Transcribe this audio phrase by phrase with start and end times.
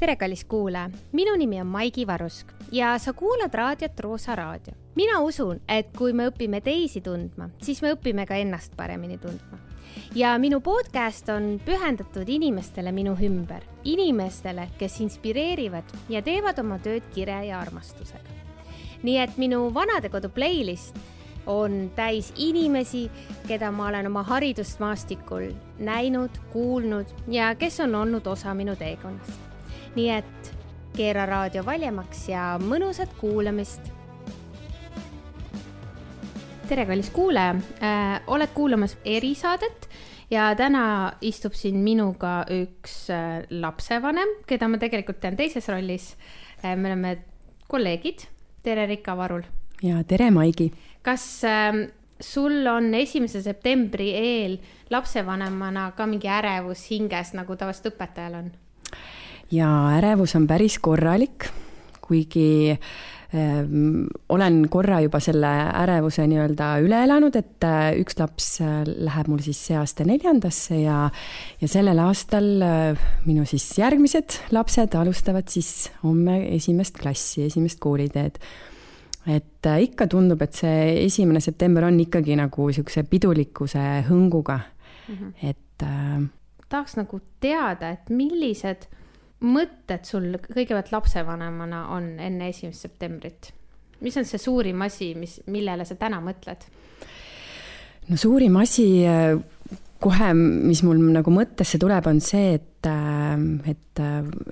[0.00, 4.74] tere, kallis kuulaja, minu nimi on Maigi Varusk ja sa kuulad raadiot Roosa Raadio.
[4.94, 9.58] mina usun, et kui me õpime teisi tundma, siis me õpime ka ennast paremini tundma.
[10.14, 17.04] ja minu podcast on pühendatud inimestele minu ümber, inimestele, kes inspireerivad ja teevad oma tööd
[17.14, 18.38] kire ja armastusega.
[19.02, 20.96] nii et minu vanadekodu playlist
[21.46, 23.10] on täis inimesi,
[23.48, 29.49] keda ma olen oma haridusmaastikul näinud, kuulnud ja kes on olnud osa minu teekonnast.
[29.96, 30.50] Nii et
[30.96, 33.80] keera raadio valjemaks ja mõnusat kuulamist.
[36.70, 39.88] tere, kallis kuulaja äh,, oled kuulamas erisaadet
[40.30, 46.12] ja täna istub siin minuga üks äh, lapsevanem, keda ma tegelikult tean teises rollis
[46.62, 46.76] äh,.
[46.76, 47.16] me oleme
[47.66, 48.28] kolleegid.
[48.62, 49.42] tere, Rika Varul.
[49.82, 50.70] ja tere, Maigi
[51.02, 54.58] kas äh, sul on esimese septembri eel
[54.90, 58.50] lapsevanemana ka mingi ärevus hinges, nagu tavaliselt õpetajal on?
[59.50, 61.48] Ja ärevus on päris korralik,
[62.00, 62.78] kuigi äh,
[64.28, 65.50] olen korra juba selle
[65.82, 70.80] ärevuse nii-öelda üle elanud, et äh, üks laps äh, läheb mul siis see aasta neljandasse
[70.82, 71.04] ja,
[71.60, 78.42] ja sellel aastal äh, minu siis järgmised lapsed alustavad siis homme esimest klassi, esimest kooliteed
[79.30, 85.34] et ikka tundub, et see esimene september on ikkagi nagu niisuguse pidulikkuse hõnguga mm, -hmm.
[85.50, 86.24] et äh....
[86.68, 88.88] tahaks nagu teada, et millised
[89.40, 93.52] mõtted sul kõigepealt lapsevanemana on enne esimest septembrit?
[94.00, 96.64] mis on see suurim asi, mis, millele sa täna mõtled?
[98.08, 99.36] no suurim asi äh,
[100.00, 103.36] kohe, mis mul nagu mõttesse tuleb, on see, et, äh,
[103.74, 104.04] et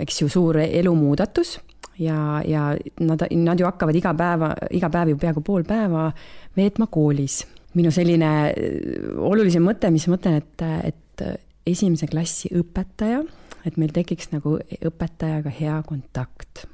[0.05, 1.57] eks ju suur elumuudatus
[1.99, 6.09] ja, ja nad, nad ju hakkavad iga päeva, iga päev ju peaaegu pool päeva
[6.57, 7.45] veetma koolis.
[7.77, 8.31] minu selline
[9.23, 11.25] olulisem mõte, mis ma mõtlen, et, et
[11.69, 13.21] esimese klassi õpetaja,
[13.69, 16.67] et meil tekiks nagu õpetajaga hea kontakt.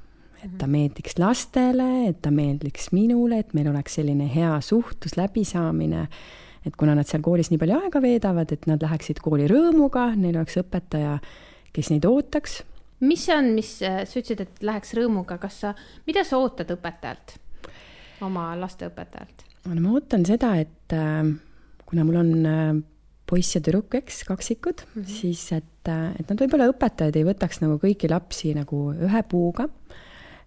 [0.45, 0.73] et ta mhm.
[0.73, 6.09] meeldiks lastele, et ta meeldiks minule, et meil oleks selline hea suhtlus, läbisaamine
[6.65, 10.39] et kuna nad seal koolis nii palju aega veedavad, et nad läheksid kooli rõõmuga, neil
[10.41, 11.19] oleks õpetaja,
[11.77, 12.63] kes neid ootaks
[13.05, 15.75] mis see on, mis äh, sa ütlesid, et läheks rõõmuga, kas sa,
[16.09, 17.37] mida sa ootad õpetajalt,
[18.25, 19.45] oma lasteõpetajalt?
[19.69, 21.23] no ma ootan seda, et äh,
[21.85, 22.75] kuna mul on äh,
[23.27, 25.21] poiss ja tüdruk, eks, kaksikud mm, -hmm.
[25.21, 29.69] siis et, et nad võib-olla õpetajad ei võtaks nagu kõiki lapsi nagu ühe puuga.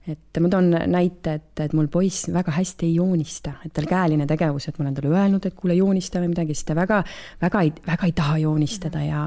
[0.08, 4.24] Et ma toon näite, et, et mul poiss väga hästi ei joonista, et tal käeline
[4.24, 7.02] tegevus, et ma olen talle öelnud, et kuule, joonista või midagi, siis ta väga,
[7.42, 9.26] väga ei, väga ei taha joonistada ja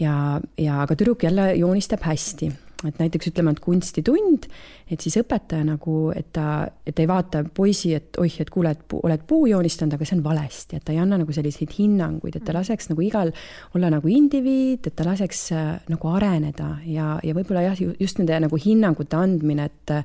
[0.00, 2.48] ja, ja aga tüdruk jälle joonistab hästi
[2.84, 4.46] et näiteks ütleme, et kunstitund,
[4.92, 8.82] et siis õpetaja nagu, et ta, et ei vaata poisi, et oih, et kuule, et
[8.88, 12.36] pu, oled puu joonistanud, aga see on valesti, et ta ei anna nagu selliseid hinnanguid,
[12.36, 13.32] et ta laseks nagu igal
[13.78, 18.42] olla nagu indiviid, et ta laseks äh, nagu areneda ja, ja võib-olla jah, just nende
[18.44, 19.96] nagu hinnangute andmine, et,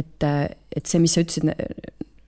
[0.00, 1.52] et, et see, mis sa ütlesid,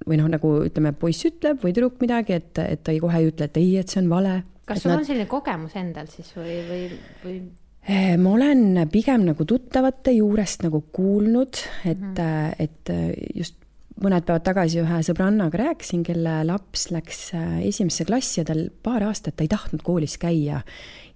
[0.09, 3.33] või noh, nagu ütleme, poiss ütleb või tüdruk midagi, et, et ta ei kohe ei
[3.33, 4.41] ütle, et ei, et see on vale
[4.71, 5.01] kas sul nad...
[5.01, 6.85] on selline kogemus endal siis või, või,
[7.25, 7.41] või?
[7.89, 12.55] Eh, ma olen pigem nagu tuttavate juurest nagu kuulnud, et mm, -hmm.
[12.59, 12.93] et
[13.35, 13.57] just
[14.01, 17.33] mõned päevad tagasi ühe sõbrannaga rääkisin, kelle laps läks
[17.65, 20.63] esimesse klassi ja tal paar aastat ei tahtnud koolis käia.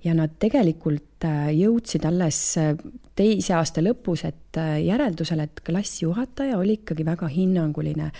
[0.04, 1.24] ja nad tegelikult
[1.56, 2.58] jõudsid alles
[3.16, 8.10] teise aasta lõpus, et järeldusele, et klassijuhataja oli ikkagi väga hinnanguline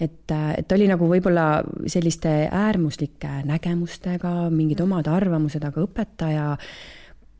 [0.00, 6.46] et, et ta oli nagu võib-olla selliste äärmuslike nägemustega, mingid omad arvamused, aga õpetaja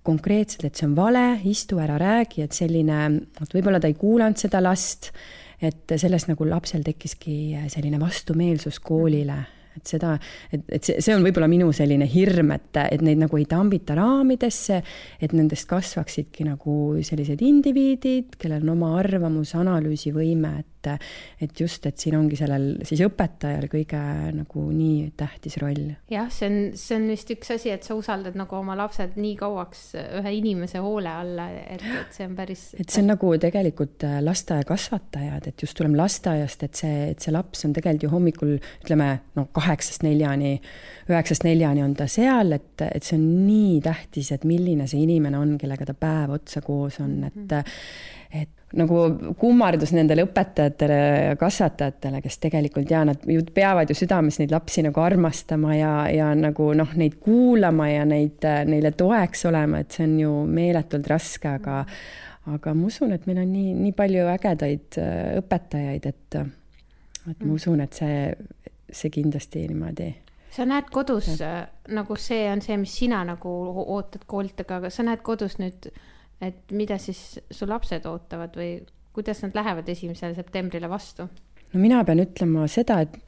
[0.09, 3.03] konkreetselt, et see on vale, istu ära, räägi, et selline,
[3.43, 5.13] et võib-olla ta ei kuulanud seda last,
[5.61, 7.39] et sellest nagu lapsel tekkiski
[7.71, 9.45] selline vastumeelsus koolile.
[9.79, 10.17] et seda,
[10.51, 13.95] et, et see, see on võib-olla minu selline hirm, et, et neid nagu ei tambita
[13.95, 14.81] raamidesse,
[15.23, 16.75] et nendest kasvaksidki nagu
[17.07, 21.07] sellised indiviidid, kellel on oma arvamus, analüüsivõime, et et,
[21.43, 24.01] et just, et siin ongi sellel siis õpetajal kõige
[24.37, 25.95] nagu nii tähtis roll.
[26.13, 29.35] jah, see on, see on vist üks asi, et sa usaldad nagu oma lapsed nii
[29.39, 32.65] kauaks ühe inimese hoole alla, et, et see on päris.
[32.79, 37.35] et see on nagu tegelikult äh, lasteaiakasvatajad, et just tuleme lasteaiast, et see, et see
[37.35, 39.09] laps on tegelikult ju hommikul ütleme
[39.39, 40.59] noh, kaheksast neljani,
[41.09, 45.41] üheksast neljani on ta seal, et, et see on nii tähtis, et milline see inimene
[45.41, 47.67] on, kellega ta päev otsa koos on, et, mhm.
[48.33, 48.99] Et nagu
[49.41, 50.99] kummardus nendele õpetajatele
[51.31, 55.93] ja kasvatajatele, kes tegelikult ja nad ju peavad ju südames neid lapsi nagu armastama ja,
[56.13, 61.09] ja nagu noh, neid kuulama ja neid, neile toeks olema, et see on ju meeletult
[61.09, 61.83] raske, aga
[62.49, 66.41] aga ma usun, et meil on nii, nii palju ägedaid äh, õpetajaid, et
[67.29, 68.31] et ma usun, et see,
[68.89, 70.13] see kindlasti niimoodi
[70.55, 71.67] sa näed kodus ja.
[71.93, 73.53] nagu see on see, mis sina nagu
[73.85, 75.91] ootad koolilt, aga sa näed kodus nüüd
[76.41, 78.79] et mida siis su lapsed ootavad või
[79.17, 81.29] kuidas nad lähevad esimesele septembrile vastu?
[81.73, 83.19] no mina pean ütlema seda, et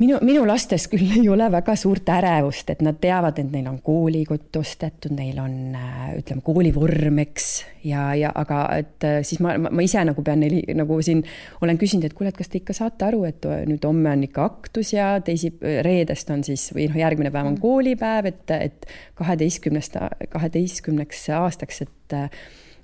[0.00, 3.78] minu, minu lastes küll ei ole väga suurt ärevust, et nad teavad, et neil on
[3.84, 7.48] koolikott ostetud, neil on äh, ütleme, koolivorm, eks,
[7.86, 11.22] ja, ja aga et äh, siis ma, ma, ise nagu pean neil nagu siin
[11.64, 14.44] olen küsinud, et kuule, et kas te ikka saate aru, et nüüd homme on ikka
[14.50, 15.54] aktus ja teisi,
[15.86, 17.64] reedest on siis või noh, järgmine päev on mm.
[17.64, 19.98] koolipäev, et, et kaheteistkümnest,
[20.32, 22.20] kaheteistkümneks aastaks, et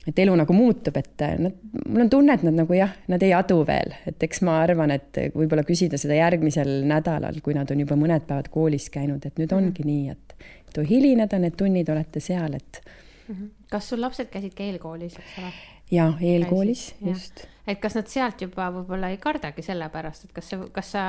[0.07, 3.23] et elu nagu muutub, et äh, nad, mul on tunne, et nad nagu jah, nad
[3.23, 7.71] ei adu veel, et eks ma arvan, et võib-olla küsida seda järgmisel nädalal, kui nad
[7.71, 9.59] on juba mõned päevad koolis käinud, et nüüd mhm.
[9.59, 9.93] ongi -hmm.
[9.93, 12.83] nii, et, kui hilineda, need tunnid olete seal, et.
[13.29, 13.51] -hmm.
[13.71, 15.53] kas sul lapsed käisid ka eelkoolis, eks ole?
[15.93, 17.47] ja eelkoolis, just.
[17.67, 21.05] et kas nad sealt juba võib-olla ei kardagi selle pärast, et kas see, kas sa,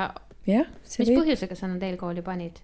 [0.46, 1.18] mis võib...
[1.22, 2.60] põhjusega sa nad eelkooli panid?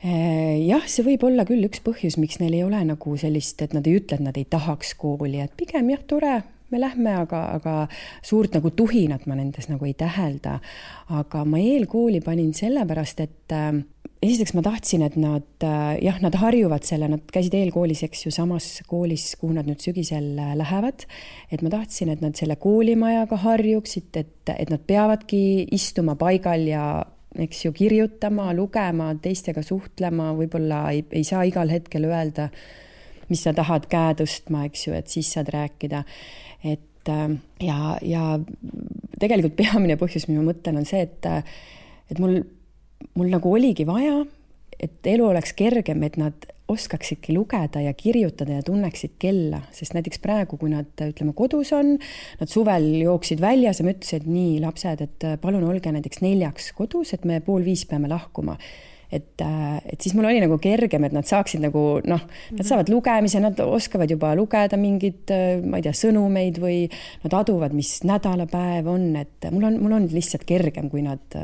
[0.00, 3.74] Äh, jah, see võib olla küll üks põhjus, miks neil ei ole nagu sellist, et
[3.76, 6.38] nad ei ütle, et nad ei tahaks kooli, et pigem jah, tore,
[6.72, 7.74] me lähme, aga, aga
[8.24, 10.60] suurt nagu tuhinat ma nendes nagu ei tähelda.
[11.20, 13.82] aga ma eelkooli panin sellepärast, et äh,
[14.24, 18.32] esiteks ma tahtsin, et nad äh, jah, nad harjuvad selle, nad käisid eelkoolis, eks ju,
[18.32, 21.04] samas koolis, kuhu nad nüüd sügisel äh, lähevad.
[21.52, 26.84] et ma tahtsin, et nad selle koolimajaga harjuksid, et, et nad peavadki istuma paigal ja
[27.38, 32.48] eks ju, kirjutama, lugema, teistega suhtlema, võib-olla ei, ei saa igal hetkel öelda,
[33.30, 36.04] mis sa tahad käe tõstma, eks ju, et siis saad rääkida.
[36.64, 37.28] et äh,
[37.62, 38.24] ja, ja
[39.20, 41.30] tegelikult peamine põhjus, mis ma mõtlen, on see, et,
[42.10, 42.40] et mul,
[43.14, 44.24] mul nagu oligi vaja,
[44.80, 50.22] et elu oleks kergem, et nad oskaksidki lugeda ja kirjutada ja tunneksid kella, sest näiteks
[50.22, 51.96] praegu, kui nad ütleme kodus on,
[52.40, 56.72] nad suvel jooksid väljas ja ma ütlesin, et nii, lapsed, et palun olge näiteks neljaks
[56.78, 58.56] kodus, et me pool viis peame lahkuma.
[59.10, 62.22] Et, et siis mul oli nagu kergem, et nad saaksid nagu noh,
[62.54, 65.32] nad saavad lugemise, nad oskavad juba lugeda mingeid,
[65.66, 66.84] ma ei tea, sõnumeid või
[67.24, 71.40] nad aduvad, mis nädalapäev on, et mul on, mul on lihtsalt kergem, kui nad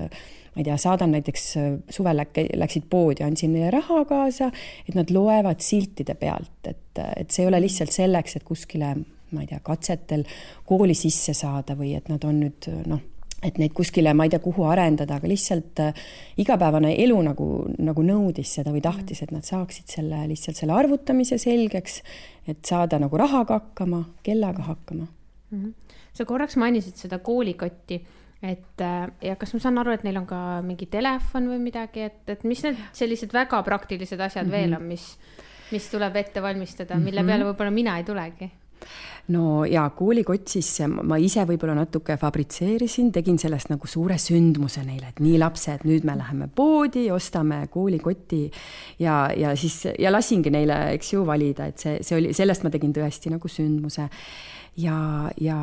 [0.56, 2.22] ma ei tea, saadan näiteks äh, suvel
[2.64, 4.48] läksid poodi, andsin neile raha kaasa,
[4.88, 8.94] et nad loevad siltide pealt, et, et see ei ole lihtsalt selleks, et kuskile,
[9.30, 10.24] ma ei tea, katsetel
[10.64, 13.04] kooli sisse saada või et nad on nüüd noh,
[13.44, 16.04] et neid kuskile, ma ei tea, kuhu arendada, aga lihtsalt äh,
[16.40, 17.48] igapäevane elu nagu,
[17.84, 22.00] nagu nõudis seda või tahtis, et nad saaksid selle lihtsalt selle arvutamise selgeks,
[22.48, 25.58] et saada nagu rahaga hakkama, kellaga hakkama mm.
[25.58, 25.98] -hmm.
[26.14, 28.00] sa korraks mainisid seda koolikotti
[28.46, 32.06] et äh, ja kas ma saan aru, et neil on ka mingi telefon või midagi,
[32.10, 34.60] et, et mis need sellised väga praktilised asjad mm -hmm.
[34.60, 35.08] veel on, mis,
[35.72, 37.30] mis tuleb ette valmistada, mille mm -hmm.
[37.30, 38.50] peale võib-olla mina ei tulegi?
[39.28, 45.08] no ja koolikott siis ma ise võib-olla natuke fabritseerisin, tegin sellest nagu suure sündmuse neile,
[45.08, 48.44] et nii lapsed, nüüd me läheme poodi, ostame koolikoti
[49.02, 52.70] ja, ja siis ja lasingi neile, eks ju, valida, et see, see oli, sellest ma
[52.70, 54.08] tegin tõesti nagu sündmuse
[54.76, 54.98] ja,
[55.40, 55.58] ja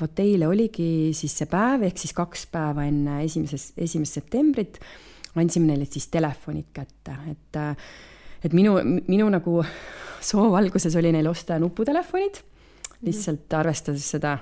[0.00, 4.80] vot eile oligi siis see päev, ehk siis kaks päeva enne esimesest, esimest septembrit
[5.40, 7.60] andsime neile siis telefonid kätte, et,
[8.44, 8.76] et minu,
[9.08, 9.62] minu nagu
[10.22, 12.42] soov alguses oli neil osta nuputelefonid,
[13.06, 14.36] lihtsalt arvestades seda,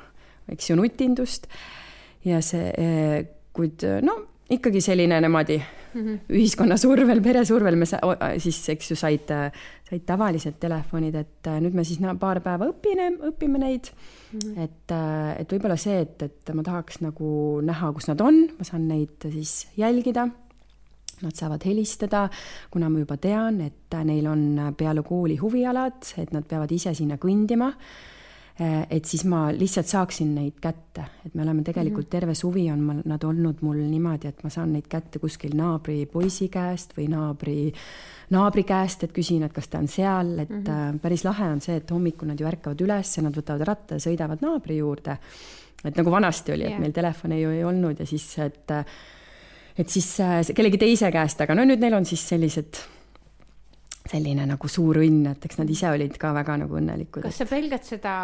[0.50, 1.46] eks ju, nutindust.
[2.26, 2.66] Ja see,
[3.56, 4.16] kuid no
[4.52, 5.56] ikkagi selline niimoodi
[5.94, 6.18] mm -hmm.
[6.28, 7.86] ühiskonna survel, pere survel me
[8.38, 9.32] siis, eks ju, said,
[9.88, 13.90] said tavalised telefonid, et äh, nüüd me siis paar päeva õpime, õpime neid
[14.32, 14.38] mm.
[14.38, 14.58] -hmm.
[14.64, 18.64] et, äh, et võib-olla see, et, et ma tahaks nagu näha, kus nad on, ma
[18.64, 20.28] saan neid siis jälgida.
[21.20, 22.30] Nad saavad helistada,
[22.70, 27.16] kuna ma juba tean, et neil on peale kooli huvialad, et nad peavad ise sinna
[27.20, 28.19] kõndima Äh,
[28.60, 32.12] et siis ma lihtsalt saaksin neid kätte, et me oleme tegelikult mhm.
[32.12, 36.02] terve suvi on mul nad olnud mul niimoodi, et ma saan neid kätte kuskil naabri
[36.10, 37.70] poisi käest või naabri,
[38.36, 41.00] naabri käest, et küsin, et kas ta on seal, et mm -hmm.
[41.00, 44.04] päris lahe on see, et hommikul nad ju ärkavad üles ja nad võtavad ratta ja
[44.04, 45.16] sõidavad naabri juurde.
[45.84, 46.80] et nagu vanasti oli, et yeah.
[46.80, 48.70] meil telefone ju ei olnud ja siis, et
[49.78, 52.76] et siis äh, kellegi teise käest, aga no nüüd neil on siis sellised
[54.08, 57.24] selline nagu suur õnn, et eks nad ise olid ka väga nagu õnnelikud.
[57.26, 58.14] kas sa pelgad seda,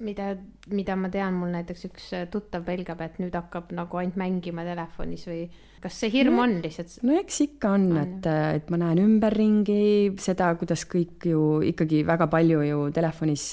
[0.00, 0.32] mida,
[0.72, 5.28] mida ma tean, mul näiteks üks tuttav pelgab, et nüüd hakkab nagu ainult mängima telefonis
[5.28, 5.46] või
[5.84, 6.94] kas see hirm no, on lihtsalt?
[7.04, 12.00] no eks ikka on, on, et, et ma näen ümberringi seda, kuidas kõik ju ikkagi
[12.08, 13.46] väga palju ju telefonis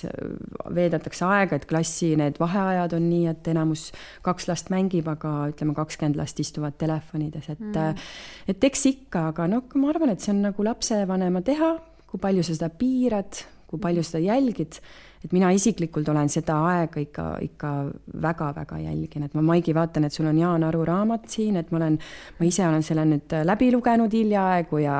[0.72, 3.90] veedetakse aega, et klassi need vaheajad on nii, et enamus
[4.26, 8.08] kaks last mängib, aga ütleme, kakskümmend last istuvad telefonides, et mm.
[8.52, 11.76] et eks ikka, aga noh, ma arvan, et see on nagu lapsevanema teha,
[12.08, 14.82] kui palju sa seda piirad, kui palju seda jälgid
[15.22, 17.72] et mina isiklikult olen seda aega ikka, ikka
[18.24, 21.78] väga-väga jälgin, et ma, Maigi, vaatan, et sul on Jaan Aru raamat siin, et ma
[21.78, 21.98] olen,
[22.40, 24.96] ma ise olen selle nüüd läbi lugenud hiljaaegu ja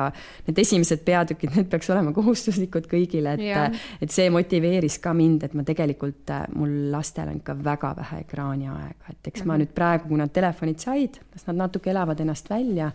[0.46, 5.58] need esimesed peatükid, need peaks olema kohustuslikud kõigile, et, et see motiveeris ka mind, et
[5.58, 9.46] ma tegelikult, mul lastel on ikka väga vähe ekraaniaega, et eks mm -hmm.
[9.46, 9.62] ma mhm.
[9.62, 12.92] nüüd praegu, kui nad telefonid said, las nad natuke elavad ennast välja,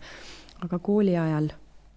[0.63, 1.51] aga kooli ajal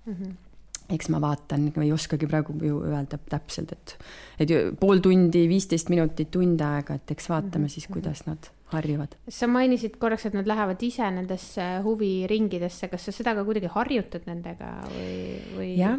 [0.06, 0.14] mm.
[0.14, 0.49] -hmm
[0.94, 3.96] eks ma vaatan, ma ei oskagi praegu ju öelda täpselt, et,
[4.42, 7.98] et pool tundi, viisteist minutit, tund aega, et eks vaatame siis, mhm.
[7.98, 9.16] kuidas nad harjuvad.
[9.28, 14.26] sa mainisid korraks, et nad lähevad ise nendesse huviringidesse, kas sa seda ka kuidagi harjutad
[14.30, 15.14] nendega või,
[15.56, 15.70] või?
[15.78, 15.98] jah,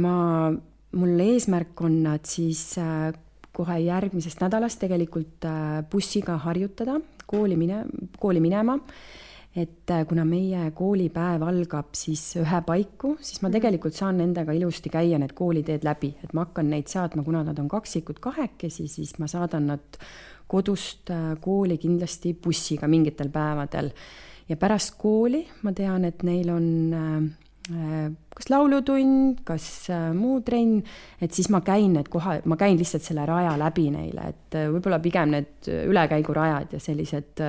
[0.00, 0.16] ma,
[0.98, 3.10] mul eesmärk on nad siis äh,
[3.52, 7.84] kohe järgmisest nädalast tegelikult äh, bussiga harjutada, kooli mine,
[8.20, 8.78] kooli minema
[9.56, 13.56] et äh, kuna meie koolipäev algab siis ühepaiku, siis ma mhm.
[13.58, 17.58] tegelikult saan nendega ilusti käia need kooliteed läbi, et ma hakkan neid saatma, kuna nad
[17.60, 20.00] on kaksikud kahekesi, siis ma saadan nad
[20.52, 23.92] kodust äh, kooli kindlasti bussiga mingitel päevadel.
[24.48, 26.66] ja pärast kooli ma tean, et neil on
[26.96, 30.80] äh, kas laulutund, kas äh, muu trenn,
[31.22, 34.66] et siis ma käin need koha, ma käin lihtsalt selle raja läbi neile, et äh,
[34.72, 37.44] võib-olla pigem need ülekäigurajad ja sellised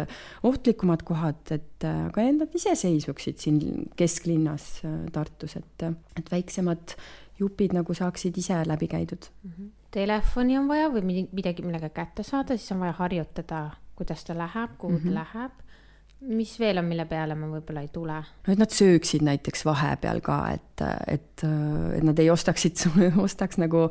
[0.46, 5.88] ohtlikumad kohad, et ka nad iseseisvuksid siin kesklinnas Tartus, et,
[6.20, 6.96] et väiksemad
[7.40, 9.52] jupid nagu saaksid ise läbi käidud mm.
[9.52, 9.72] -hmm.
[9.94, 14.78] Telefoni on vaja või midagi, millega kätte saada, siis on vaja harjutada, kuidas ta läheb,
[14.78, 15.14] kuhu mm -hmm.
[15.14, 15.63] ta läheb
[16.28, 18.20] mis veel on, mille peale ma võib-olla ei tule?
[18.48, 21.48] no et nad sööksid näiteks vahepeal ka, et, et,
[21.98, 22.86] et nad ei ostaksid,
[23.26, 23.90] ostaks nagu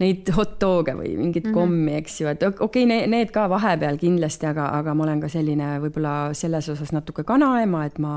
[0.00, 1.54] neid hot dog'e või mingit mm -hmm.
[1.54, 5.20] kommi, eks ju, et okei okay, ne,, need ka vahepeal kindlasti, aga, aga ma olen
[5.22, 8.14] ka selline võib-olla selles osas natuke kanaema, et ma,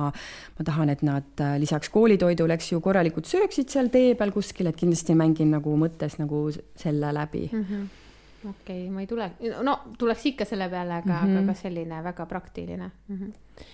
[0.58, 4.72] ma tahan, et nad äh, lisaks koolitoidule, eks ju, korralikult sööksid seal tee peal kuskil,
[4.72, 7.62] et kindlasti mängin nagu mõttes nagu selle läbi mm.
[7.70, 8.05] -hmm
[8.50, 9.32] okei okay,, ma ei tule,
[9.64, 11.38] no tuleks ikka selle peale, aga mm, -hmm.
[11.38, 13.18] aga ka selline väga praktiline mm.
[13.18, 13.66] -hmm.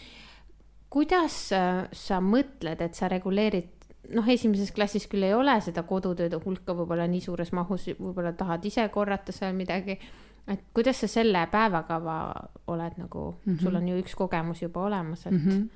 [0.90, 3.70] kuidas äh, sa mõtled, et sa reguleerid,
[4.16, 8.66] noh, esimeses klassis küll ei ole seda kodutööde hulka võib-olla nii suures mahus, võib-olla tahad
[8.66, 10.00] ise korrata seal midagi.
[10.48, 12.34] et kuidas sa selle päevakava
[12.68, 13.64] oled nagu mm, -hmm.
[13.64, 15.48] sul on ju üks kogemus juba olemas, et mm.
[15.48, 15.68] -hmm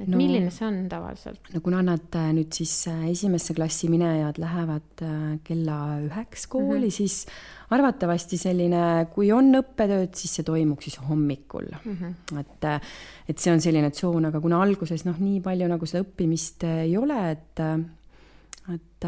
[0.00, 1.40] et no, milline see on tavaliselt?
[1.54, 6.78] no kuna nad äh, nüüd siis äh, esimesse klassi minejad lähevad äh, kella üheks kooli
[6.78, 6.96] mm, -hmm.
[6.96, 7.26] siis
[7.74, 11.96] arvatavasti selline, kui on õppetööd, siis see toimuks siis hommikul mm.
[11.96, 12.40] -hmm.
[12.40, 12.70] et,
[13.28, 16.96] et see on selline tsoon, aga kuna alguses noh, nii palju nagu seda õppimist ei
[16.96, 17.66] ole, et
[18.74, 19.04] et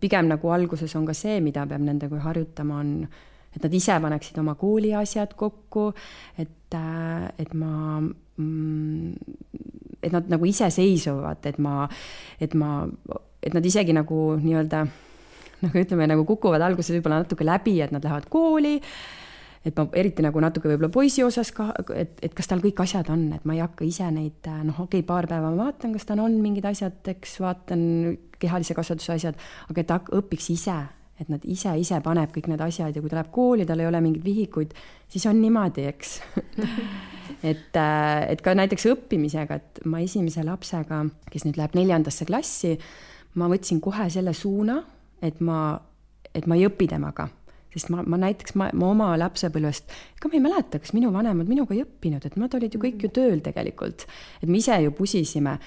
[0.00, 3.08] pigem nagu alguses on ka see, mida peab nendega harjutama, on
[3.56, 5.90] et nad ise paneksid oma kooli asjad kokku,
[6.38, 9.14] et, et ma mm,
[10.02, 11.84] et nad nagu iseseisvuvad, et ma,
[12.40, 12.82] et ma,
[13.42, 14.84] et nad isegi nagu nii-öelda
[15.64, 18.78] nagu ütleme, nagu kukuvad alguses võib-olla natuke läbi, et nad lähevad kooli,
[19.66, 23.10] et ma eriti nagu natuke võib-olla poisi osas ka, et, et kas tal kõik asjad
[23.12, 26.08] on, et ma ei hakka ise neid, noh, okei okay,, paar päeva ma vaatan, kas
[26.08, 27.82] tal on mingid asjad, eks vaatan
[28.40, 30.78] kehalise kasvatuse asjad, aga et ta õpiks ise,
[31.20, 33.90] et nad ise, ise paneb kõik need asjad ja kui ta läheb kooli, tal ei
[33.90, 34.72] ole mingeid vihikuid,
[35.12, 36.16] siis on niimoodi, eks
[37.42, 42.76] et, äh, et ka näiteks õppimisega, et ma esimese lapsega, kes nüüd läheb neljandasse klassi,
[43.40, 44.80] ma võtsin kohe selle suuna,
[45.22, 45.78] et ma,
[46.34, 47.28] et ma ei õpi temaga
[47.74, 51.50] sest ma, ma näiteks, ma, ma oma lapsepõlvest, ega ma ei mäleta, kas minu vanemad
[51.50, 54.06] minuga ei õppinud, et nad olid ju kõik ju tööl tegelikult.
[54.42, 55.58] et me ise ju pusisime.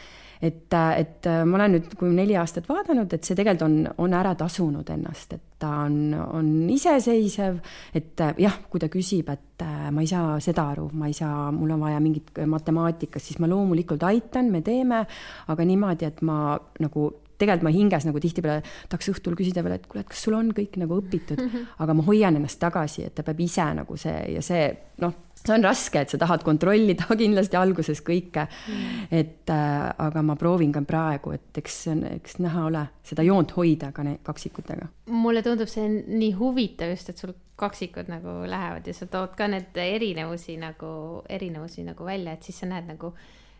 [0.44, 4.16] Et, et äh, ma olen nüüd, kui neli aastat vaadanud, et see tegelikult on, on
[4.18, 7.62] ära tasunud ennast, et ta on, on iseseisev,
[7.96, 11.16] et äh, jah, kui ta küsib, et äh, ma ei saa seda aru, ma ei
[11.16, 15.06] saa, mul on vaja mingit matemaatikast, siis ma loomulikult aitan, me teeme,
[15.54, 19.86] aga niimoodi, et ma nagu tegelikult ma hinges nagu tihtipeale tahaks õhtul küsida veel, et
[19.90, 21.42] kuule, et kas sul on kõik nagu õpitud,
[21.84, 24.66] aga ma hoian ennast tagasi, et ta peab ise nagu see ja see
[25.04, 25.13] noh
[25.44, 28.46] see on raske, et sa tahad kontrollida kindlasti alguses kõike.
[28.48, 29.08] Mm..
[29.12, 31.80] et äh, aga ma proovin ka praegu, et eks,
[32.13, 34.88] eks näha ole, seda joont hoida ka kaksikutega.
[35.12, 39.48] mulle tundub see nii huvitav just, et sul kaksikud nagu lähevad ja sa tood ka
[39.52, 43.13] need erinevusi nagu, erinevusi nagu välja, et siis sa näed nagu,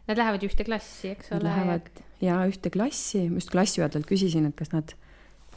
[0.07, 1.45] nad lähevad ühte klassi, eks ole.
[1.48, 4.95] Lähevad ja ühte klassi, ma just klassijuhatajalt küsisin, et kas nad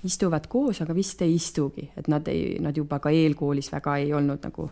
[0.06, 4.12] istuvad koos, aga vist ei istugi, et nad ei, nad juba ka eelkoolis väga ei
[4.14, 4.70] olnud nagu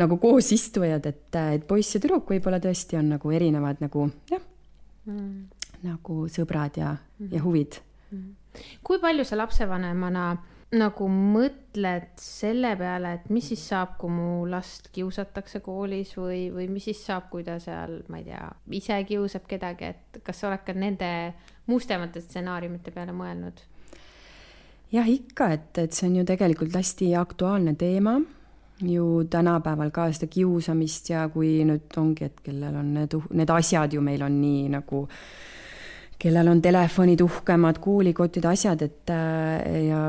[0.00, 4.42] nagu koosistujad, et, et poiss ja tüdruk võib-olla tõesti on nagu erinevad nagu jah
[5.06, 5.44] mm.,
[5.84, 7.78] nagu sõbrad ja mm., ja huvid
[8.10, 8.32] mm..
[8.86, 10.32] kui palju sa lapsevanemana
[10.74, 16.68] nagu mõtled selle peale, et mis siis saab, kui mu last kiusatakse koolis või, või
[16.72, 18.48] mis siis saab, kui ta seal, ma ei tea,
[18.80, 21.10] ise kiusab kedagi, et kas sa oled ka nende
[21.70, 23.62] mustemate stsenaariumite peale mõelnud?
[24.94, 28.18] jah, ikka, et, et see on ju tegelikult hästi aktuaalne teema
[28.82, 33.94] ju tänapäeval ka seda kiusamist ja kui nüüd ongi, et kellel on need, need asjad
[33.94, 35.04] ju meil on nii nagu,
[36.20, 39.12] kellel on telefonid uhkemad, kuulikotid, asjad, et
[39.88, 40.00] ja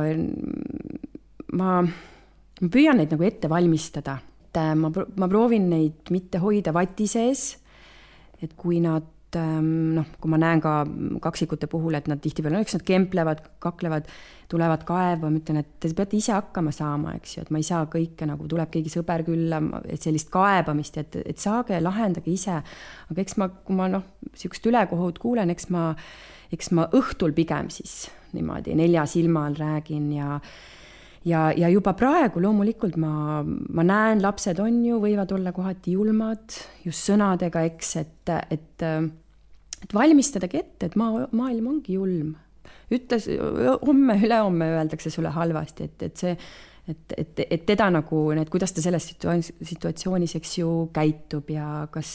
[1.55, 7.07] ma, ma püüan neid nagu ette valmistada, et ma, ma proovin neid mitte hoida vati
[7.09, 7.49] sees,
[8.41, 10.79] et kui nad Ähm, noh, kui ma näen ka
[11.23, 14.09] kaksikute puhul, et nad tihtipeale, no eks nad kemplevad, kaklevad,
[14.51, 17.67] tulevad kaeva, ma ütlen, et te peate ise hakkama saama, eks ju, et ma ei
[17.67, 22.61] saa kõike nagu, tuleb keegi sõber külla, et sellist kaebamist, et, et saage, lahendage ise.
[23.09, 25.89] aga eks ma, kui ma noh, niisugust ülekohut kuulen, eks ma,
[26.53, 30.39] eks ma õhtul pigem siis niimoodi nelja silma all räägin ja
[31.25, 36.57] ja, ja juba praegu loomulikult ma, ma näen, lapsed on ju, võivad olla kohati julmad
[36.85, 38.85] just sõnadega, eks, et, et
[39.85, 42.33] et valmistadagi ette, et maa, maailm ongi julm.
[42.93, 43.27] ütles
[43.81, 46.33] homme, ülehomme öeldakse sulle halvasti, et, et see,
[46.89, 52.11] et, et, et teda nagu, et kuidas ta selles situatsioonis, eks ju, käitub ja kas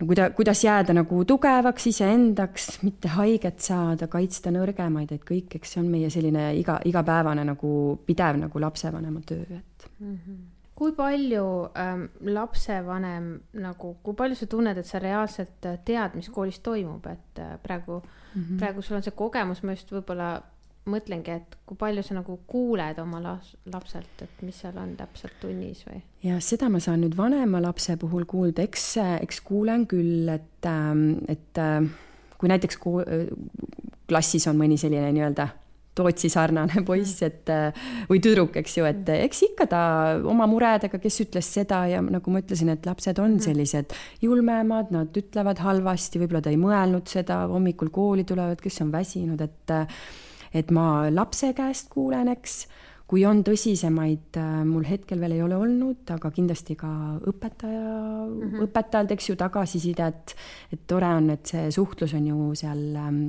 [0.00, 5.76] no kuida-, kuidas jääda nagu tugevaks iseendaks, mitte haiget saada, kaitsta nõrgemaid, et kõik, eks
[5.76, 7.70] see on meie selline iga, igapäevane nagu
[8.08, 10.18] pidev nagu lapsevanema töö, et mm.
[10.18, 10.44] -hmm
[10.76, 11.44] kui palju
[11.78, 13.30] ähm, lapsevanem
[13.62, 17.56] nagu, kui palju sa tunned, et sa reaalselt äh, tead, mis koolis toimub, et äh,
[17.62, 18.58] praegu mm, -hmm.
[18.60, 20.42] praegu sul on see kogemus, ma just võib-olla
[20.86, 25.40] mõtlengi, et kui palju sa nagu kuuled oma las-, lapselt, et mis seal on täpselt
[25.40, 26.02] tunnis või?
[26.22, 31.18] ja seda ma saan nüüd vanema lapse puhul kuulda, eks, eks kuulen küll, et, ähm,
[31.28, 31.88] et äh,
[32.38, 32.78] kui näiteks
[34.08, 35.48] klassis on mõni selline nii-öelda
[35.96, 37.48] Tootsi sarnane poiss, et
[38.10, 39.80] või tüdruk, eks ju, et eks ikka ta
[40.28, 43.44] oma muredega, kes ütles seda ja nagu ma ütlesin, et lapsed on mhm.
[43.48, 48.92] sellised julmemad, nad ütlevad halvasti, võib-olla ta ei mõelnud seda, hommikul kooli tulevad, kes on
[48.94, 49.76] väsinud, et
[50.56, 52.66] et ma lapse käest kuulen, eks,
[53.06, 56.88] kui on tõsisemaid, mul hetkel veel ei ole olnud, aga kindlasti ka
[57.30, 58.64] õpetaja mm, -hmm.
[58.66, 60.34] õpetajalt, eks ju, tagasisidet,
[60.72, 63.20] et tore on, et see suhtlus on ju seal ähm,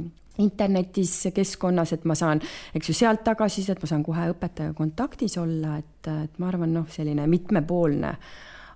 [0.44, 2.42] internetis keskkonnas, et ma saan,
[2.78, 6.88] eks ju, sealt tagasisidet, ma saan kohe õpetajaga kontaktis olla, et, et ma arvan, noh,
[6.94, 8.14] selline mitmepoolne.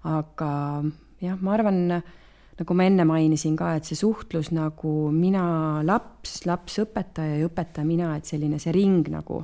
[0.10, 0.52] aga
[1.22, 1.82] jah, ma arvan,
[2.62, 5.44] nagu ma enne mainisin ka, et see suhtlus nagu mina,
[5.86, 9.44] laps, laps, õpetaja ja õpetaja, mina, et selline see ring nagu,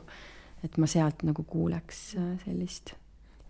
[0.65, 2.95] et ma sealt nagu kuuleks äh, sellist.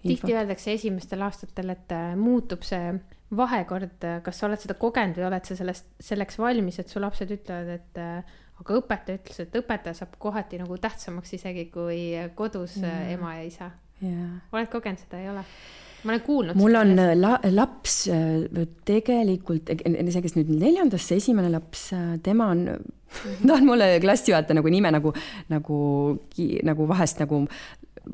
[0.03, 2.91] tihti öeldakse esimestel aastatel, et äh, muutub see
[3.37, 7.31] vahekord, kas sa oled seda kogenud või oled sa sellest, selleks valmis, et su lapsed
[7.35, 11.99] ütlevad, et äh, aga õpetaja ütles, et õpetaja saab kohati nagu tähtsamaks isegi kui
[12.35, 13.11] kodus yeah.
[13.13, 14.39] ema ja isa yeah..
[14.51, 15.43] oled kogenud seda, ei ole?
[16.03, 16.59] ma olen kuulnud.
[16.59, 22.63] mul on la, laps äh, tegelikult, see, kes nüüd neljandasse, esimene laps, äh, tema on
[22.69, 23.47] mm, -hmm.
[23.47, 25.13] ta on mulle klassijuhataja nagu nime nagu,
[25.49, 25.79] nagu,
[26.63, 27.45] nagu vahest nagu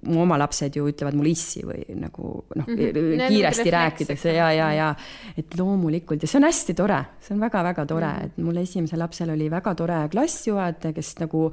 [0.07, 4.33] mu oma lapsed ju ütlevad mulle issi või nagu noh mm -hmm., kiiresti rääkitakse.
[4.33, 4.89] ja, ja, ja
[5.37, 6.21] et loomulikult.
[6.21, 8.25] Ja see on hästi tore, see on väga-väga tore mm, -hmm.
[8.25, 11.51] et mul esimesel lapsel oli väga tore klassijuhataja, kes nagu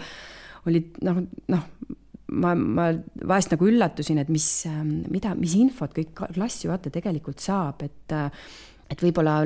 [0.66, 1.62] olid noh, noh,
[2.32, 2.90] ma, ma
[3.26, 4.66] vahest nagu üllatusin, et mis,
[5.10, 8.18] mida, mis infot kõik klassijuhataja tegelikult saab, et
[8.90, 9.44] et võib-olla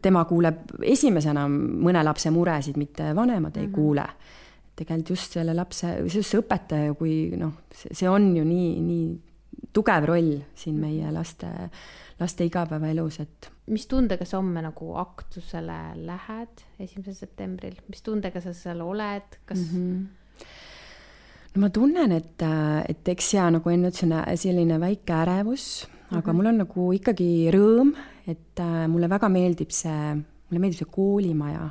[0.00, 3.74] tema kuuleb esimesena mõne lapse muresid, mitte vanemad ei mm -hmm.
[3.74, 4.06] kuule
[4.78, 10.06] tegelikult just selle lapse, just see õpetaja, kui noh, see on ju nii, nii tugev
[10.08, 11.50] roll siin meie laste,
[12.20, 13.50] laste igapäevaelus, et.
[13.68, 19.66] mis tundega sa homme nagu aktusele lähed, esimesel septembril, mis tundega sa seal oled, kas
[19.66, 19.74] mm?
[19.74, 20.06] -hmm
[21.54, 22.42] no ma tunnen, et,
[22.88, 26.36] et eks ja nagu enne ütlesin, selline väike ärevus, aga mm -hmm.
[26.36, 27.94] mul on nagu ikkagi rõõm,
[28.26, 30.14] et äh, mulle väga meeldib see,
[30.48, 31.70] mulle meeldib see koolimaja,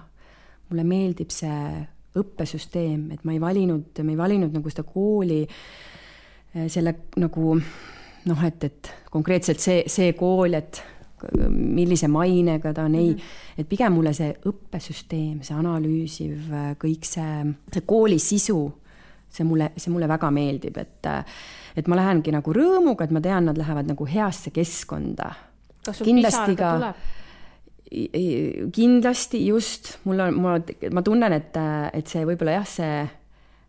[0.69, 1.87] mulle meeldib see
[2.19, 7.55] õppesüsteem, et ma ei valinud, me ei valinud nagu seda kooli eh, selle nagu
[8.27, 10.81] noh, et, et konkreetselt see, see kool, et
[11.49, 13.61] millise mainega ta on, ei mm, -hmm.
[13.61, 18.59] et pigem mulle see õppesüsteem, see analüüsiv, kõik see, see kooli sisu,
[19.29, 21.09] see mulle, see mulle väga meeldib, et
[21.77, 25.31] et ma lähengi nagu rõõmuga, et ma tean, nad lähevad nagu heasse keskkonda.
[25.85, 26.95] kas sul pisar ka tuleb?
[27.87, 30.57] Kindlasti just, mul on, ma,
[30.91, 31.59] ma tunnen, et,
[31.95, 33.03] et see võib-olla jah, see,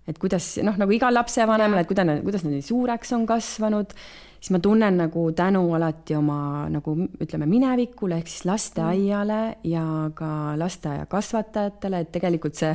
[0.08, 3.92] et kuidas noh, nagu igal lapsevanemal, et kuidas, kuidas nad nii suureks on kasvanud,
[4.38, 9.84] siis ma tunnen nagu tänu alati oma nagu ütleme, minevikule ehk siis lasteaiale ja
[10.18, 12.74] ka lasteaia kasvatajatele, et tegelikult see,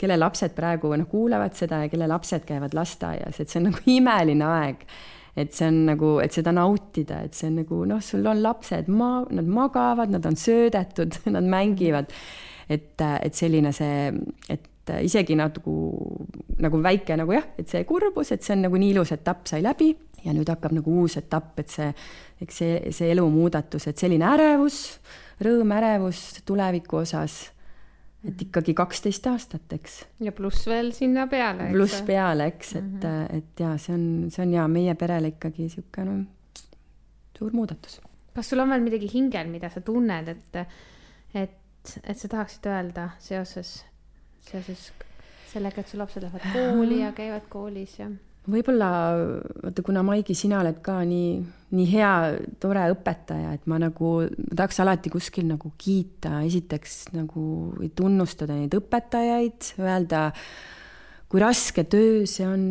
[0.00, 3.86] kelle lapsed praegu noh, kuulavad seda ja kelle lapsed käivad lasteaias, et see on nagu
[3.98, 4.86] imeline aeg
[5.36, 8.90] et see on nagu, et seda nautida, et see on nagu noh, sul on lapsed,
[8.92, 12.10] ma-, nad magavad, nad on söödetud, nad mängivad.
[12.70, 14.12] et, et selline see,
[14.48, 14.66] et
[15.02, 15.74] isegi nagu,
[16.62, 19.62] nagu väike nagu jah, et see kurbus, et see on nagu nii ilus etapp sai
[19.62, 19.90] läbi
[20.24, 21.88] ja nüüd hakkab nagu uus etapp, et see,
[22.42, 24.82] eks see, see elumuudatus, et selline ärevus,
[25.42, 27.40] rõõm, ärevus tuleviku osas
[28.28, 30.00] et ikkagi kaksteist aastat, eks.
[30.20, 31.70] ja pluss veel sinna peale.
[31.72, 33.36] pluss peale, eks, et mm, -hmm.
[33.38, 36.24] et ja see on, see on ja meie perele ikkagi niisugune no,
[37.38, 38.00] suur muudatus.
[38.34, 40.56] kas sul on veel midagi hingel, mida sa tunned, et,
[41.34, 43.84] et, et sa tahaksid öelda seoses,
[44.40, 44.90] seoses
[45.52, 48.10] sellega, et su lapsed lähevad kooli ja käivad koolis ja?
[48.48, 48.90] Võib-olla,
[49.64, 51.32] vaata, kuna Maigi, sina oled ka nii,
[51.76, 52.12] nii hea,
[52.62, 57.44] tore õpetaja, et ma nagu, ma tahaks alati kuskil nagu kiita, esiteks nagu
[57.96, 60.30] tunnustada neid õpetajaid, öelda,
[61.30, 62.64] kui raske töö see on.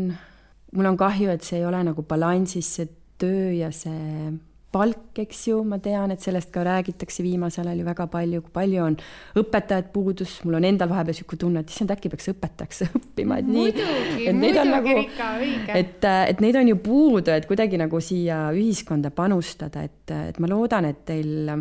[0.75, 4.29] mul on kahju, et see ei ole nagu balansis, see töö ja see
[4.71, 8.53] palk, eks ju, ma tean, et sellest ka räägitakse viimasel ajal ju väga palju, kui
[8.59, 8.97] palju on
[9.41, 13.49] õpetajad puudus, mul on endal vahepeal niisugune tunne, et issand, äkki peaks õpetajaks õppima, et
[13.49, 13.65] nii.
[13.65, 15.81] muidugi, muidugi, nagu, Rika, õige.
[15.81, 20.51] et, et neid on ju puudu, et kuidagi nagu siia ühiskonda panustada, et, et ma
[20.53, 21.53] loodan, et teil,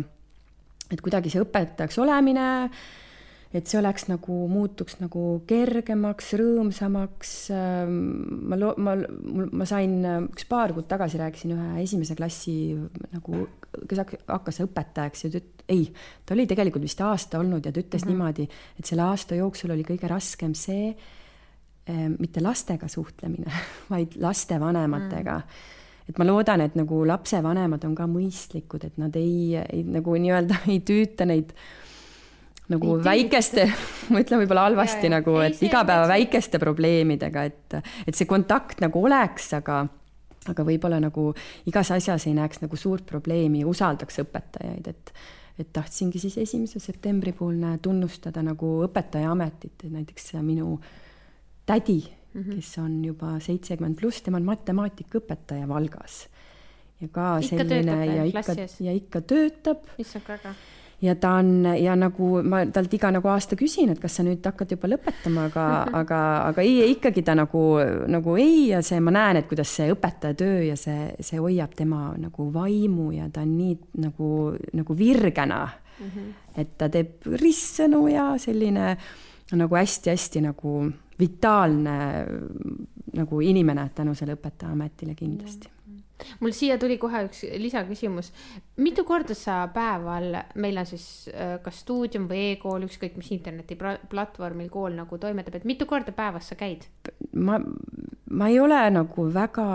[0.89, 2.81] et kuidagi see õpetajaks olemine äh,
[3.49, 7.31] et see oleks nagu, muutuks nagu kergemaks, rõõmsamaks.
[7.55, 7.95] Ähm,
[8.51, 8.93] ma lo-, ma,
[9.49, 12.53] ma sain üks paar kuud tagasi rääkisin ühe esimese klassi
[13.15, 13.47] nagu,
[13.89, 15.87] kes hakkas õpetajaks ja ta üt-, ei,
[16.25, 18.21] ta oli tegelikult vist aasta olnud ja ta ütles mm -hmm.
[18.21, 20.93] niimoodi, et selle aasta jooksul oli kõige raskem see,
[21.89, 23.49] ähm, mitte lastega suhtlemine,
[23.93, 25.43] vaid lastevanematega mm.
[25.43, 25.77] -hmm
[26.09, 30.55] et ma loodan, et nagu lapsevanemad on ka mõistlikud, et nad ei, ei nagu nii-öelda
[30.73, 31.88] ei tüüta neid äh,
[32.69, 33.65] nagu ei väikeste,
[34.13, 39.03] ma ütlen võib-olla halvasti ja, nagu, et igapäeva väikeste probleemidega, et, et see kontakt nagu
[39.05, 39.83] oleks, aga
[40.49, 41.29] aga võib-olla nagu
[41.69, 45.13] igas asjas ei näeks nagu suurt probleemi, usaldaks õpetajaid, et
[45.59, 50.77] et tahtsingi siis esimese septembri puhul tunnustada nagu õpetajaametit, et näiteks minu
[51.67, 52.55] tädi mm, -hmm.
[52.55, 56.29] kes on juba seitsekümmend pluss, tema on matemaatikaõpetaja Valgas.
[57.01, 59.83] ja ka ikka selline ja ikka, ja ikka töötab.
[59.97, 60.55] issand, väga
[61.01, 64.43] ja ta on ja nagu ma talt iga nagu aasta küsin, et kas sa nüüd
[64.45, 65.95] hakkad juba lõpetama, aga -hmm.
[66.01, 67.63] aga, aga ei, ikkagi ta nagu,
[68.07, 72.13] nagu ei ja see, ma näen, et kuidas see õpetajatöö ja see, see hoiab tema
[72.17, 76.05] nagu vaimu ja ta on nii nagu, nagu virgena mm.
[76.05, 76.33] -hmm.
[76.55, 78.97] et ta teeb ristsõnu ja selline
[79.51, 82.25] nagu hästi-hästi nagu vitaalne
[83.13, 85.71] nagu inimene tänu selle õpetajaametile kindlasti mm.
[85.71, 85.78] -hmm
[86.39, 88.31] mul siia tuli kohe üks lisaküsimus.
[88.77, 94.69] mitu korda sa päeval, meil on siis äh, kas stuudium või e-kool, ükskõik mis internetiplatvormil
[94.71, 96.87] kool nagu toimetab, et mitu korda päevas sa käid?
[97.35, 97.59] ma,
[98.31, 99.65] ma ei ole nagu väga,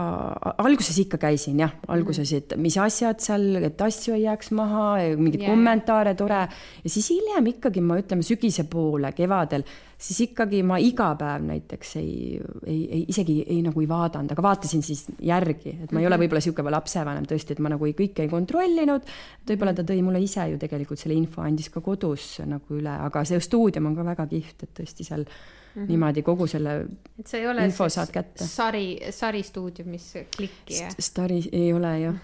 [0.59, 2.43] alguses ikka käisin jah, alguses, mhm.
[2.43, 4.87] et mis asjad seal, et asju ei jääks maha,
[5.19, 5.53] mingeid yeah.
[5.53, 6.45] kommentaare, tore.
[6.85, 9.67] ja siis hiljem ikkagi ma ütleme sügise poole, kevadel
[10.05, 14.45] siis ikkagi ma iga päev näiteks ei, ei, ei isegi ei nagu ei vaadanud, aga
[14.45, 16.25] vaatasin siis järgi, et ma ei ole mhm.
[16.35, 19.11] Võib-olla niisugune lapsevanem tõesti, et ma nagu kõike ei kontrollinud.
[19.49, 23.25] võib-olla ta tõi mulle ise ju tegelikult selle info, andis ka kodus nagu üle, aga
[23.25, 25.29] see stuudium on ka väga kihvt, et tõesti seal
[25.75, 25.89] Mm -hmm.
[25.91, 26.87] niimoodi kogu selle
[27.19, 28.45] et see ei ole info saad kätte.
[28.47, 30.95] sari, saristuudiumis klikki, jah?
[31.01, 32.15] Stari ei ole jah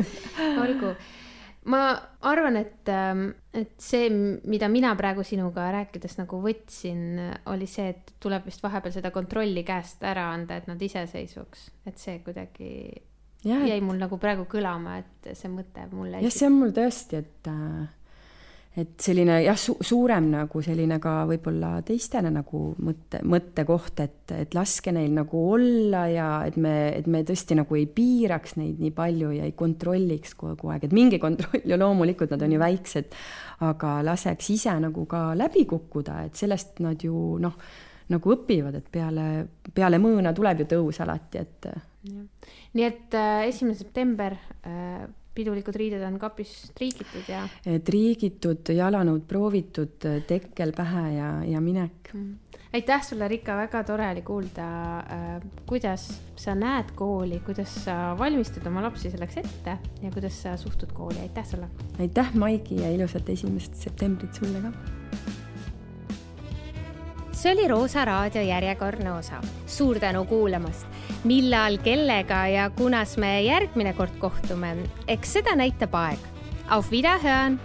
[0.64, 0.96] olgu
[1.64, 1.82] ma
[2.20, 4.08] arvan, et, ähm, et see,
[4.48, 7.20] mida mina praegu sinuga rääkides nagu võtsin,
[7.52, 12.00] oli see, et tuleb vist vahepeal seda kontrolli käest ära anda, et nad iseseisvuks, et
[12.00, 12.70] see kuidagi
[13.44, 16.20] ja, jäi mul nagu praegu kõlama, et see mõte mulle.
[16.24, 17.88] jah, see on mul tõesti, et äh,
[18.78, 24.54] et selline jah su, suurem nagu selline ka võib-olla teistele nagu mõtte, mõttekoht, et, et
[24.54, 28.94] laske neil nagu olla ja et me, et me tõesti nagu ei piiraks neid nii
[28.94, 33.20] palju ja ei kontrolliks kogu aeg, et mingi kontroll ju loomulikult, nad on ju väiksed,
[33.66, 37.58] aga laseks ise nagu ka läbi kukkuda, et sellest nad ju noh,
[38.10, 39.26] nagu õpivad, et peale,
[39.74, 41.72] peale mõõna tuleb ju tõus alati, et.
[42.08, 47.44] Nii et äh, esimene september äh, pidulikud riided on kapis triigitud ja?
[47.86, 52.56] triigitud, jalanõud proovitud, tekkel pähe ja, ja minek mm.
[52.76, 55.28] aitäh sulle, Rika, väga tore oli kuulda äh,,
[55.70, 56.08] kuidas
[56.40, 61.20] sa näed kooli, kuidas sa valmistad oma lapsi selleks ette ja kuidas sa suhtud kooli,
[61.26, 61.70] aitäh sulle!
[62.00, 64.74] aitäh, Maigi, ja ilusat esimest septembrit sulle ka!
[67.40, 69.40] See oli Roosa raadio järjekordne osa.
[69.66, 70.86] suur tänu kuulamast.
[71.24, 74.76] millal, kellega ja kunas me järgmine kord kohtume,
[75.08, 76.18] eks seda näitab aeg.
[76.68, 77.60] Auf Wiederhören